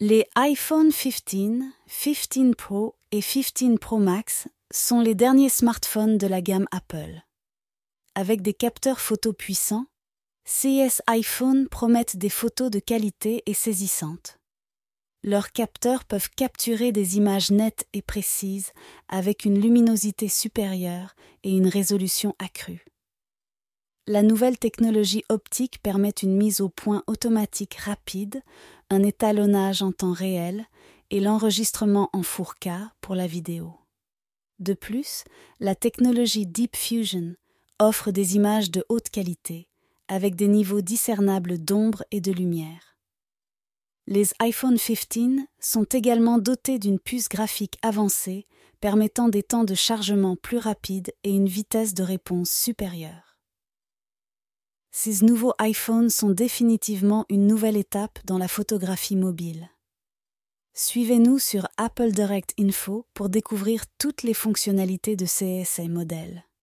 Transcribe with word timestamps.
Les 0.00 0.28
iPhone 0.36 0.92
15, 0.92 1.64
15 1.88 2.54
Pro 2.56 2.94
et 3.10 3.20
15 3.20 3.80
Pro 3.80 3.98
Max 3.98 4.46
sont 4.70 5.00
les 5.00 5.16
derniers 5.16 5.48
smartphones 5.48 6.18
de 6.18 6.28
la 6.28 6.40
gamme 6.40 6.68
Apple. 6.70 7.20
Avec 8.14 8.40
des 8.40 8.54
capteurs 8.54 9.00
photo 9.00 9.32
puissants, 9.32 9.86
CS 10.44 11.02
iPhone 11.08 11.68
promettent 11.68 12.16
des 12.16 12.28
photos 12.28 12.70
de 12.70 12.78
qualité 12.78 13.42
et 13.46 13.54
saisissantes. 13.54 14.38
Leurs 15.24 15.50
capteurs 15.50 16.04
peuvent 16.04 16.30
capturer 16.30 16.92
des 16.92 17.16
images 17.16 17.50
nettes 17.50 17.88
et 17.92 18.00
précises 18.00 18.70
avec 19.08 19.44
une 19.44 19.60
luminosité 19.60 20.28
supérieure 20.28 21.16
et 21.42 21.50
une 21.50 21.66
résolution 21.66 22.36
accrue. 22.38 22.84
La 24.10 24.22
nouvelle 24.22 24.58
technologie 24.58 25.22
optique 25.28 25.82
permet 25.82 26.14
une 26.22 26.34
mise 26.34 26.62
au 26.62 26.70
point 26.70 27.02
automatique 27.08 27.74
rapide, 27.74 28.40
un 28.88 29.02
étalonnage 29.02 29.82
en 29.82 29.92
temps 29.92 30.14
réel 30.14 30.64
et 31.10 31.20
l'enregistrement 31.20 32.08
en 32.14 32.22
4K 32.22 32.88
pour 33.02 33.14
la 33.14 33.26
vidéo. 33.26 33.74
De 34.60 34.72
plus, 34.72 35.24
la 35.60 35.74
technologie 35.74 36.46
Deep 36.46 36.74
Fusion 36.74 37.34
offre 37.78 38.10
des 38.10 38.34
images 38.34 38.70
de 38.70 38.82
haute 38.88 39.10
qualité, 39.10 39.68
avec 40.08 40.36
des 40.36 40.48
niveaux 40.48 40.80
discernables 40.80 41.62
d'ombre 41.62 42.02
et 42.10 42.22
de 42.22 42.32
lumière. 42.32 42.96
Les 44.06 44.30
iPhone 44.38 44.78
15 44.78 45.44
sont 45.60 45.84
également 45.84 46.38
dotés 46.38 46.78
d'une 46.78 46.98
puce 46.98 47.28
graphique 47.28 47.76
avancée 47.82 48.46
permettant 48.80 49.28
des 49.28 49.42
temps 49.42 49.64
de 49.64 49.74
chargement 49.74 50.34
plus 50.34 50.56
rapides 50.56 51.12
et 51.24 51.30
une 51.30 51.48
vitesse 51.48 51.92
de 51.92 52.04
réponse 52.04 52.50
supérieure. 52.50 53.27
Ces 55.00 55.24
nouveaux 55.24 55.54
iPhones 55.60 56.10
sont 56.10 56.30
définitivement 56.30 57.24
une 57.28 57.46
nouvelle 57.46 57.76
étape 57.76 58.18
dans 58.24 58.36
la 58.36 58.48
photographie 58.48 59.14
mobile. 59.14 59.70
Suivez-nous 60.74 61.38
sur 61.38 61.68
Apple 61.76 62.10
Direct 62.10 62.52
Info 62.58 63.06
pour 63.14 63.28
découvrir 63.28 63.84
toutes 63.98 64.24
les 64.24 64.34
fonctionnalités 64.34 65.14
de 65.14 65.24
ces 65.24 65.64
modèles. 65.88 66.47